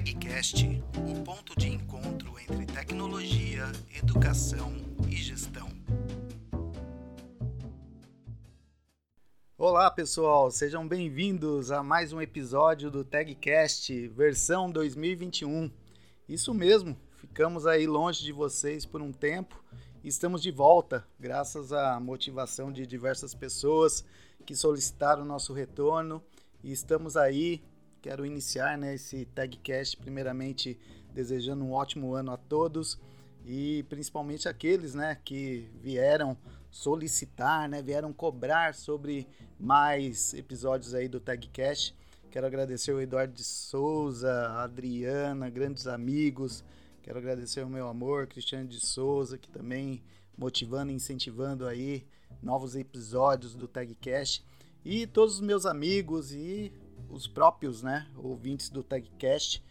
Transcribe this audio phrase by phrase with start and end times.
[0.00, 4.72] TagCast, o ponto de encontro entre tecnologia, educação
[5.06, 5.68] e gestão.
[9.58, 15.70] Olá pessoal, sejam bem-vindos a mais um episódio do TagCast versão 2021.
[16.26, 19.62] Isso mesmo, ficamos aí longe de vocês por um tempo
[20.02, 24.02] e estamos de volta, graças à motivação de diversas pessoas
[24.46, 26.22] que solicitaram nosso retorno
[26.64, 27.62] e estamos aí
[28.02, 30.78] Quero iniciar né, esse Tagcast primeiramente
[31.12, 32.98] desejando um ótimo ano a todos
[33.44, 36.36] e principalmente aqueles né, que vieram
[36.70, 39.26] solicitar, né, vieram cobrar sobre
[39.58, 41.94] mais episódios aí do Tagcast.
[42.30, 46.64] Quero agradecer o Eduardo de Souza, a Adriana, grandes amigos.
[47.02, 50.02] Quero agradecer o meu amor, Cristiano de Souza, que também
[50.38, 52.06] motivando e incentivando aí
[52.42, 54.44] novos episódios do Tagcast.
[54.84, 56.72] E todos os meus amigos e
[57.10, 59.62] os próprios né, ouvintes do TagCast,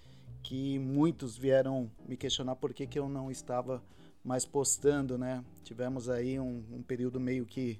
[0.43, 3.84] que muitos vieram me questionar por que, que eu não estava
[4.23, 5.43] mais postando, né?
[5.63, 7.79] Tivemos aí um, um período meio que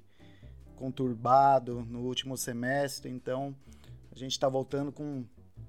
[0.76, 3.54] conturbado no último semestre, então
[4.10, 5.24] a gente está voltando com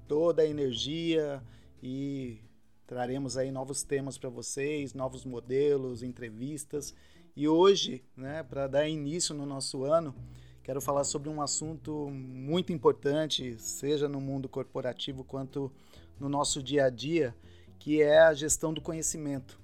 [0.08, 1.42] toda a energia
[1.82, 2.38] e
[2.86, 6.94] traremos aí novos temas para vocês, novos modelos, entrevistas.
[7.34, 10.14] E hoje, né, para dar início no nosso ano,
[10.62, 15.72] Quero falar sobre um assunto muito importante, seja no mundo corporativo quanto
[16.20, 17.34] no nosso dia a dia,
[17.80, 19.58] que é a gestão do conhecimento.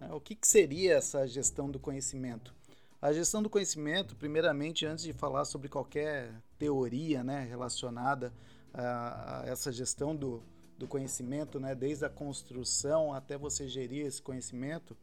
[0.00, 2.54] É, o que, que seria essa gestão do conhecimento?
[3.02, 8.32] A gestão do conhecimento, primeiramente, antes de falar sobre qualquer teoria né, relacionada
[8.72, 10.42] a, a essa gestão do,
[10.78, 14.96] do conhecimento, né, desde a construção até você gerir esse conhecimento,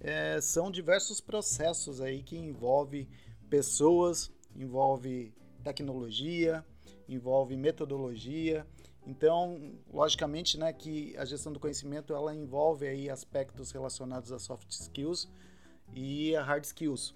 [0.00, 3.08] é, são diversos processos aí que envolvem
[3.50, 6.64] pessoas envolve tecnologia,
[7.08, 8.66] envolve metodologia.
[9.06, 14.70] Então, logicamente, né, que a gestão do conhecimento ela envolve aí aspectos relacionados a soft
[14.70, 15.28] skills
[15.94, 17.14] e a hard skills.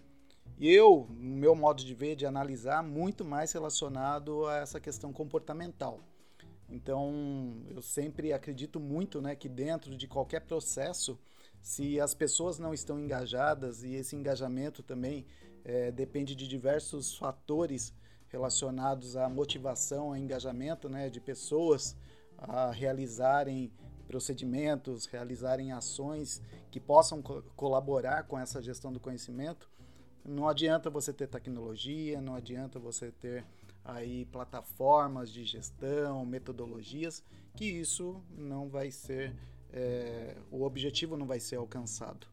[0.59, 5.13] E eu, no meu modo de ver, de analisar, muito mais relacionado a essa questão
[5.13, 6.01] comportamental.
[6.69, 11.19] Então, eu sempre acredito muito, né, que dentro de qualquer processo,
[11.61, 15.27] se as pessoas não estão engajadas e esse engajamento também
[15.69, 17.93] é, depende de diversos fatores
[18.29, 21.95] relacionados à motivação, ao engajamento né, de pessoas
[22.39, 23.71] a realizarem
[24.07, 26.41] procedimentos, realizarem ações
[26.71, 29.69] que possam co colaborar com essa gestão do conhecimento.
[30.25, 33.45] Não adianta você ter tecnologia, não adianta você ter
[33.85, 37.23] aí plataformas de gestão, metodologias,
[37.55, 39.35] que isso não vai ser,
[39.71, 42.27] é, o objetivo não vai ser alcançado.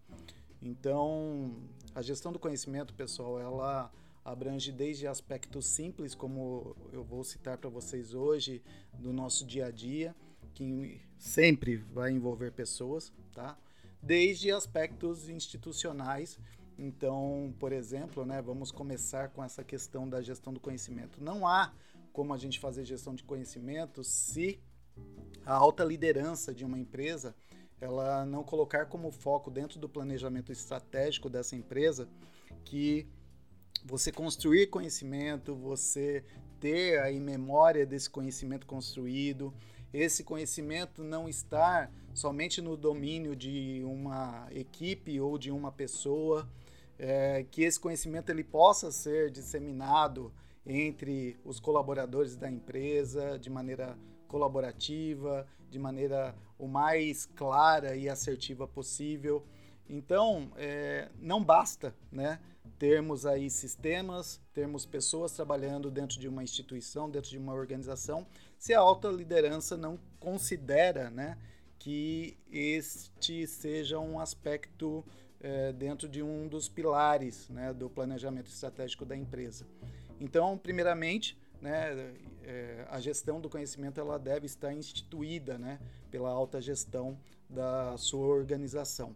[0.65, 1.55] Então,
[1.93, 3.93] a gestão do conhecimento, pessoal, ela
[4.23, 9.71] abrange desde aspectos simples, como eu vou citar para vocês hoje, do nosso dia a
[9.71, 10.15] dia,
[10.55, 13.55] que sempre vai envolver pessoas, tá?
[14.01, 16.39] Desde aspectos institucionais.
[16.79, 21.23] Então, por exemplo, né, vamos começar com essa questão da gestão do conhecimento.
[21.23, 21.71] Não há
[22.11, 24.59] como a gente fazer gestão de conhecimento se
[25.45, 27.35] a alta liderança de uma empresa
[27.79, 32.07] ela não colocar como foco dentro do planejamento estratégico dessa empresa
[32.63, 33.07] que
[33.83, 36.23] você construir conhecimento, você
[36.59, 39.53] ter aí memória desse conhecimento construído,
[39.93, 46.49] esse conhecimento não estar somente no domínio de uma equipe ou de uma pessoa,
[46.97, 50.33] é, que esse conhecimento ele possa ser disseminado
[50.65, 58.67] entre os colaboradores da empresa de maneira colaborativa, de maneira o mais clara e assertiva
[58.67, 59.45] possível.
[59.87, 62.39] Então, é, não basta né,
[62.79, 68.25] termos aí sistemas, termos pessoas trabalhando dentro de uma instituição, dentro de uma organização,
[68.57, 71.37] se a alta liderança não considera né,
[71.77, 75.05] que este seja um aspecto
[75.39, 79.65] é, dentro de um dos pilares né, do planejamento estratégico da empresa.
[80.19, 85.79] Então, primeiramente, né, é, a gestão do conhecimento ela deve estar instituída né,
[86.11, 87.17] pela alta gestão
[87.49, 89.16] da sua organização.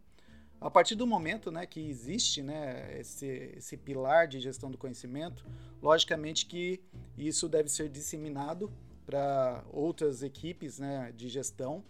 [0.62, 3.26] A partir do momento né, que existe né, esse,
[3.58, 5.46] esse pilar de gestão do conhecimento,
[5.82, 6.82] logicamente que
[7.18, 8.70] isso deve ser disseminado
[9.06, 11.84] para outras equipes né, de gestão,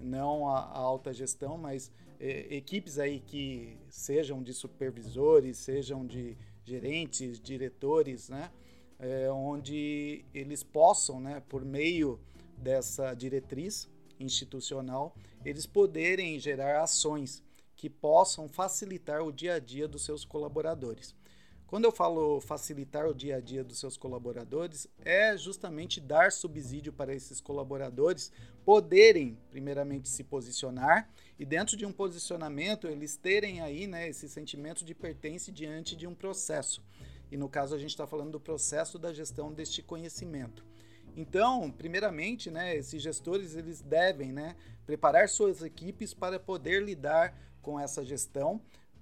[0.00, 1.90] não a, a alta gestão, mas
[2.20, 8.50] é, equipes aí que sejam de supervisores, sejam de gerentes, diretores, né,
[8.98, 12.20] é, onde eles possam, né, por meio
[12.56, 13.88] dessa diretriz
[14.18, 15.14] institucional,
[15.44, 17.42] eles poderem gerar ações
[17.76, 21.14] que possam facilitar o dia a dia dos seus colaboradores.
[21.72, 26.92] Quando eu falo facilitar o dia a dia dos seus colaboradores, é justamente dar subsídio
[26.92, 28.30] para esses colaboradores
[28.62, 31.08] poderem, primeiramente, se posicionar
[31.38, 36.06] e, dentro de um posicionamento, eles terem aí né, esse sentimento de pertence diante de
[36.06, 36.84] um processo.
[37.30, 40.62] E no caso, a gente está falando do processo da gestão deste conhecimento.
[41.16, 47.80] Então, primeiramente, né, esses gestores eles devem né, preparar suas equipes para poder lidar com
[47.80, 48.60] essa gestão,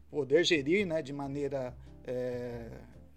[0.09, 2.71] poder gerir né, de maneira é,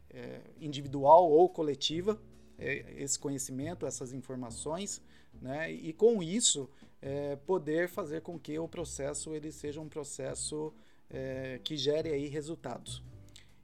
[0.09, 2.19] é, individual ou coletiva
[2.57, 5.01] é, esse conhecimento, essas informações,
[5.41, 5.71] né?
[5.71, 6.69] e com isso
[7.01, 10.73] é, poder fazer com que o processo ele seja um processo
[11.09, 13.03] é, que gere aí resultados.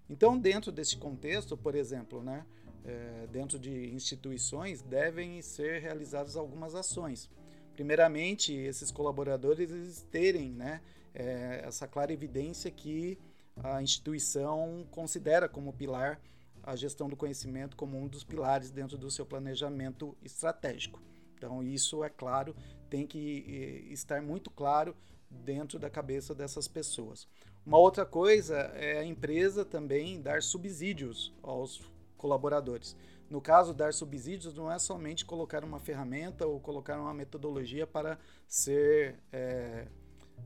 [0.09, 2.45] Então, dentro desse contexto, por exemplo, né,
[2.83, 7.29] é, dentro de instituições, devem ser realizadas algumas ações.
[7.73, 10.81] Primeiramente, esses colaboradores eles terem né,
[11.13, 13.17] essa clara evidência que
[13.63, 16.19] a instituição considera como pilar
[16.63, 21.01] a gestão do conhecimento como um dos pilares dentro do seu planejamento estratégico.
[21.35, 22.55] Então, isso, é claro,
[22.89, 24.95] tem que eh, estar muito claro
[25.29, 27.27] dentro da cabeça dessas pessoas.
[27.65, 31.81] Uma outra coisa é a empresa também dar subsídios aos
[32.17, 32.95] colaboradores.
[33.29, 38.17] No caso, dar subsídios não é somente colocar uma ferramenta ou colocar uma metodologia para
[38.47, 39.87] ser, é,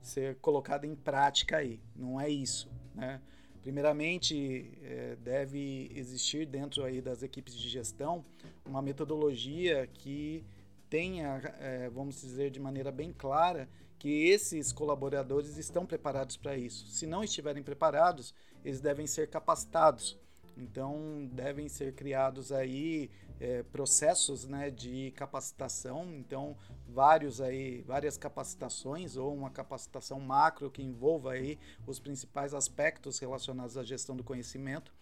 [0.02, 1.82] ser colocada em prática aí.
[1.96, 2.70] Não é isso.
[2.94, 3.22] Né?
[3.62, 8.24] Primeiramente, é, deve existir dentro aí das equipes de gestão
[8.66, 10.44] uma metodologia que
[10.90, 16.88] tenha, é, vamos dizer de maneira bem clara, que esses colaboradores estão preparados para isso.
[16.88, 18.34] Se não estiverem preparados,
[18.66, 20.20] eles devem ser capacitados.
[20.58, 23.10] Então, devem ser criados aí
[23.44, 26.08] é, processos né, de capacitação.
[26.16, 26.56] Então,
[26.88, 33.78] vários aí, várias capacitações ou uma capacitação macro que envolva aí os principais aspectos relacionados
[33.78, 34.94] à gestão do conhecimento.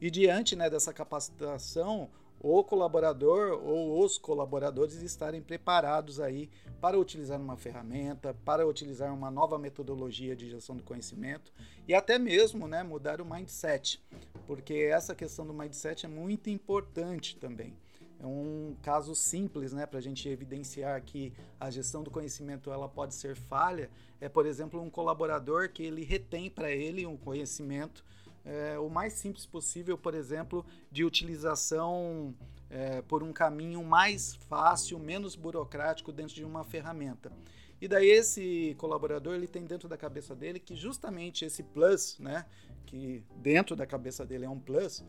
[0.00, 2.08] E diante né, dessa capacitação,
[2.38, 6.48] o colaborador ou os colaboradores estarem preparados aí
[6.80, 11.52] para utilizar uma ferramenta, para utilizar uma nova metodologia de gestão do conhecimento
[11.88, 14.00] e até mesmo né, mudar o mindset,
[14.46, 17.74] porque essa questão do mindset é muito importante também.
[18.20, 22.88] É um caso simples né, para a gente evidenciar que a gestão do conhecimento ela
[22.88, 23.88] pode ser falha.
[24.20, 28.04] É, por exemplo, um colaborador que ele retém para ele um conhecimento
[28.48, 32.34] é, o mais simples possível, por exemplo, de utilização
[32.70, 37.30] é, por um caminho mais fácil, menos burocrático dentro de uma ferramenta.
[37.78, 42.46] E daí esse colaborador ele tem dentro da cabeça dele que justamente esse plus, né,
[42.86, 45.04] que dentro da cabeça dele é um plus,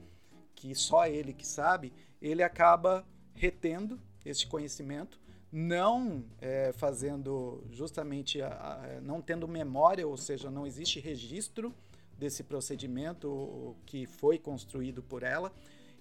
[0.53, 5.19] que só ele que sabe, ele acaba retendo esse conhecimento,
[5.51, 11.73] não é, fazendo justamente, a, a, não tendo memória, ou seja, não existe registro
[12.17, 15.51] desse procedimento que foi construído por ela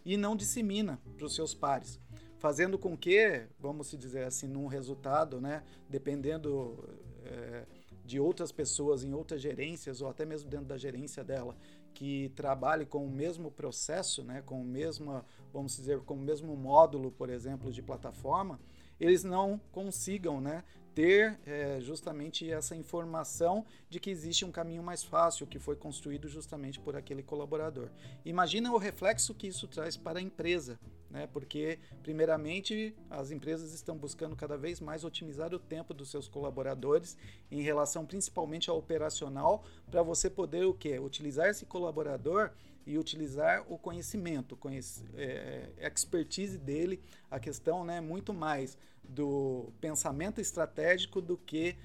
[0.05, 2.00] e não dissemina para os seus pares,
[2.38, 6.85] fazendo com que, vamos dizer assim, num resultado, né, dependendo
[7.25, 7.65] é,
[8.05, 11.56] de outras pessoas em outras gerências ou até mesmo dentro da gerência dela,
[11.94, 16.56] que trabalhe com o mesmo processo, né, com o mesmo, vamos dizer, com o mesmo
[16.56, 18.61] módulo, por exemplo, de plataforma,
[19.00, 20.64] eles não consigam né,
[20.99, 26.27] ter é, justamente essa informação de que existe um caminho mais fácil que foi construído
[26.27, 27.89] justamente por aquele colaborador.
[28.25, 30.77] Imagina o reflexo que isso traz para a empresa,
[31.09, 31.29] né?
[31.29, 37.17] Porque primeiramente as empresas estão buscando cada vez mais otimizar o tempo dos seus colaboradores
[37.49, 40.99] em relação principalmente ao operacional, para você poder o que?
[40.99, 42.51] Utilizar esse colaborador
[42.84, 44.84] e utilizar o conhecimento, conhec
[45.15, 48.77] é, expertise dele, a questão, né, muito mais
[49.08, 51.77] do pensamento estratégico do que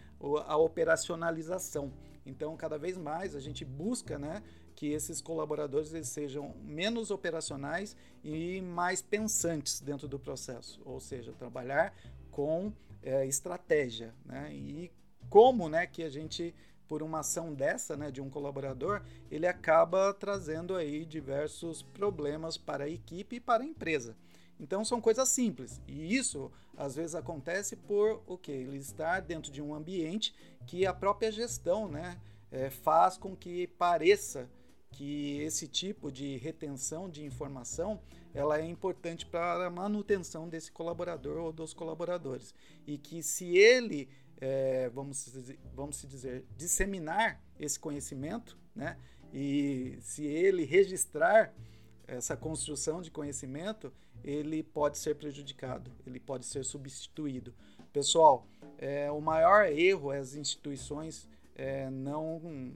[0.45, 1.91] a operacionalização.
[2.25, 4.43] Então, cada vez mais a gente busca né,
[4.75, 11.33] que esses colaboradores eles sejam menos operacionais e mais pensantes dentro do processo, ou seja,
[11.33, 11.93] trabalhar
[12.31, 14.13] com é, estratégia.
[14.25, 14.91] Né, e
[15.29, 16.55] como né, que a gente,
[16.87, 22.85] por uma ação dessa, né, de um colaborador, ele acaba trazendo aí diversos problemas para
[22.85, 24.15] a equipe e para a empresa.
[24.63, 25.81] Então são coisas simples.
[25.85, 28.51] E isso às vezes acontece por o que?
[28.51, 30.33] Ele estar dentro de um ambiente
[30.65, 32.17] que a própria gestão né,
[32.49, 34.49] é, faz com que pareça
[34.89, 37.99] que esse tipo de retenção de informação
[38.33, 42.55] ela é importante para a manutenção desse colaborador ou dos colaboradores.
[42.87, 44.07] E que se ele,
[44.39, 45.29] é, vamos,
[45.75, 48.97] vamos dizer, disseminar esse conhecimento, né,
[49.33, 51.53] e se ele registrar
[52.07, 53.91] essa construção de conhecimento,
[54.23, 57.53] ele pode ser prejudicado, ele pode ser substituído.
[57.91, 62.73] Pessoal, é, o maior erro é as instituições é, não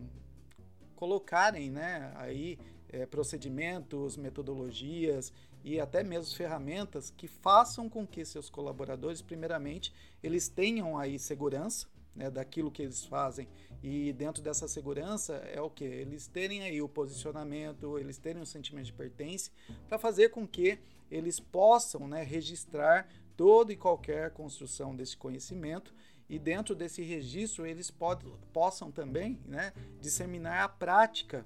[0.95, 5.31] colocarem né, aí é, procedimentos, metodologias
[5.63, 11.87] e até mesmo ferramentas que façam com que seus colaboradores, primeiramente, eles tenham aí segurança
[12.15, 13.47] né, daquilo que eles fazem
[13.83, 18.45] e dentro dessa segurança é o que eles terem aí o posicionamento, eles terem um
[18.45, 19.51] sentimento de pertence
[19.87, 25.93] para fazer com que eles possam né, registrar toda e qualquer construção desse conhecimento
[26.29, 29.71] e dentro desse registro eles pod, possam também né,
[30.01, 31.45] disseminar a prática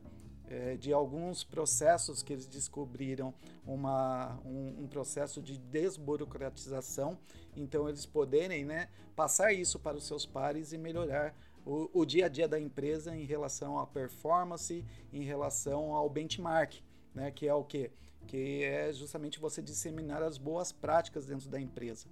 [0.51, 3.34] é, de alguns processos que eles descobriram
[3.65, 7.18] uma, um, um, processo de desburocratização,
[7.56, 11.34] então eles poderem né, passar isso para os seus pares e melhorar
[11.65, 16.82] o, o dia a dia da empresa em relação à performance, em relação ao benchmark,
[17.13, 17.89] né, que é o que?
[18.28, 22.08] Que é justamente você disseminar as boas práticas dentro da empresa.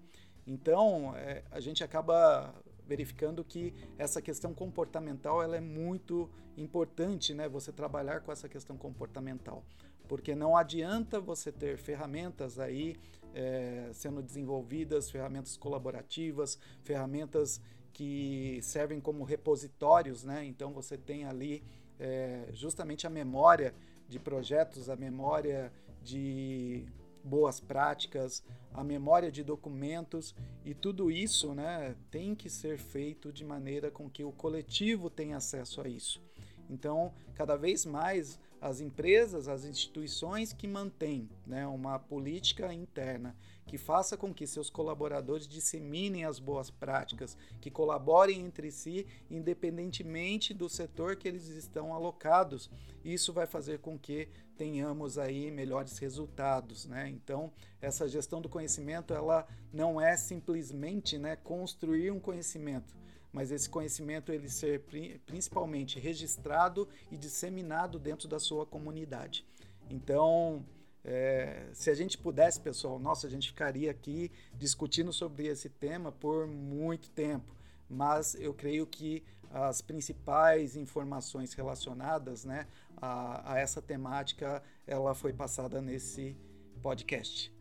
[0.45, 2.53] Então, é, a gente acaba
[2.87, 7.47] verificando que essa questão comportamental ela é muito importante, né?
[7.47, 9.63] Você trabalhar com essa questão comportamental,
[10.07, 12.97] porque não adianta você ter ferramentas aí
[13.33, 17.61] é, sendo desenvolvidas, ferramentas colaborativas, ferramentas
[17.93, 20.43] que servem como repositórios, né?
[20.45, 21.63] Então você tem ali
[21.99, 23.73] é, justamente a memória
[24.07, 26.85] de projetos, a memória de
[27.23, 33.43] boas práticas, a memória de documentos e tudo isso né, tem que ser feito de
[33.43, 36.21] maneira com que o coletivo tenha acesso a isso.
[36.69, 43.35] Então, cada vez mais as empresas, as instituições que mantêm né, uma política interna
[43.69, 50.55] que faça com que seus colaboradores disseminem as boas práticas, que colaborem entre si, independentemente
[50.55, 52.69] do setor que eles estão alocados.
[53.05, 57.07] Isso vai fazer com que tenhamos aí melhores resultados, né?
[57.09, 62.97] Então, essa gestão do conhecimento, ela não é simplesmente, né, construir um conhecimento,
[63.31, 64.83] mas esse conhecimento ele ser
[65.25, 69.45] principalmente registrado e disseminado dentro da sua comunidade.
[69.89, 70.65] Então,
[71.03, 76.11] é, se a gente pudesse, pessoal, nossa, a gente ficaria aqui discutindo sobre esse tema
[76.11, 77.55] por muito tempo,
[77.89, 82.67] mas eu creio que as principais informações relacionadas né,
[82.97, 86.35] a, a essa temática ela foi passada nesse
[86.81, 87.51] podcast.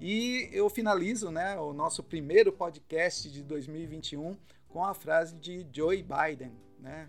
[0.00, 4.36] E eu finalizo né, o nosso primeiro podcast de 2021
[4.74, 6.50] com a frase de Joe Biden,
[6.80, 7.08] né?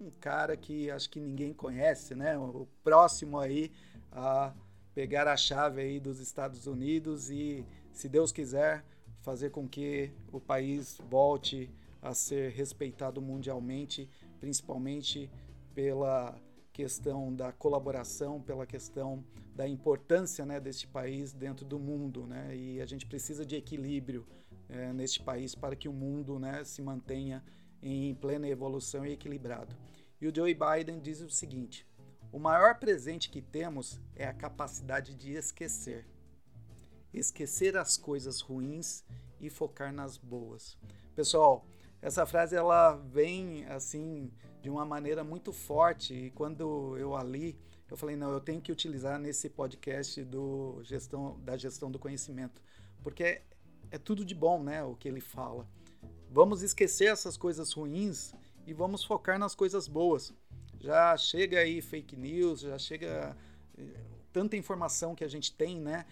[0.00, 2.38] um cara que acho que ninguém conhece, né?
[2.38, 3.70] o próximo aí
[4.10, 4.54] a
[4.94, 8.82] pegar a chave aí dos Estados Unidos e, se Deus quiser,
[9.20, 14.08] fazer com que o país volte a ser respeitado mundialmente,
[14.40, 15.30] principalmente
[15.74, 16.34] pela
[16.72, 19.22] questão da colaboração, pela questão
[19.54, 22.26] da importância né, deste país dentro do mundo.
[22.26, 22.56] Né?
[22.56, 24.26] E a gente precisa de equilíbrio
[24.72, 27.44] é, neste país para que o mundo né, se mantenha
[27.82, 29.74] em plena evolução e equilibrado.
[30.20, 31.86] E o Joe Biden diz o seguinte:
[32.32, 36.06] o maior presente que temos é a capacidade de esquecer.
[37.12, 39.04] Esquecer as coisas ruins
[39.38, 40.78] e focar nas boas.
[41.14, 41.66] Pessoal,
[42.00, 47.58] essa frase ela vem assim de uma maneira muito forte e quando eu a li,
[47.90, 52.62] eu falei não, eu tenho que utilizar nesse podcast do gestão da gestão do conhecimento,
[53.02, 53.42] porque
[53.92, 55.68] é tudo de bom, né, o que ele fala.
[56.28, 58.34] Vamos esquecer essas coisas ruins
[58.66, 60.34] e vamos focar nas coisas boas
[60.82, 63.36] já chega aí fake news, já chega
[63.78, 63.82] eh,
[64.32, 66.04] tanta informação que a gente tem, né?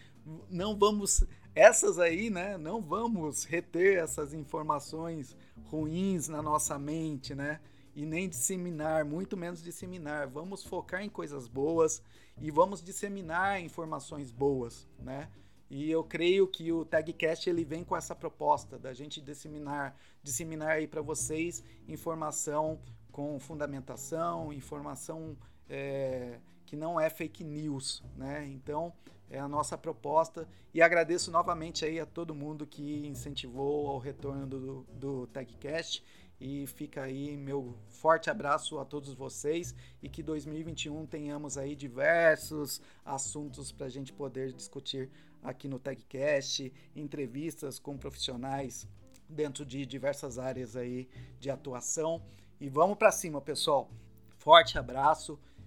[0.48, 2.56] Não vamos essas aí, né?
[2.56, 7.60] Não vamos reter essas informações ruins na nossa mente, né?
[7.96, 10.28] E nem disseminar, muito menos disseminar.
[10.28, 12.00] Vamos focar em coisas boas
[12.40, 15.28] e vamos disseminar informações boas, né?
[15.70, 20.70] E eu creio que o Tagcast ele vem com essa proposta da gente disseminar, disseminar
[20.70, 22.80] aí para vocês informação
[23.12, 25.36] com fundamentação, informação
[25.68, 28.46] é, que não é fake news, né?
[28.46, 28.92] Então
[29.28, 34.46] é a nossa proposta e agradeço novamente aí a todo mundo que incentivou ao retorno
[34.46, 36.04] do, do TechCast
[36.40, 42.80] e fica aí meu forte abraço a todos vocês e que 2021 tenhamos aí diversos
[43.04, 45.10] assuntos para a gente poder discutir
[45.42, 48.86] aqui no TechCast, entrevistas com profissionais
[49.28, 51.08] dentro de diversas áreas aí
[51.40, 52.22] de atuação
[52.60, 53.90] e vamos para cima, pessoal.
[54.38, 55.38] Forte abraço,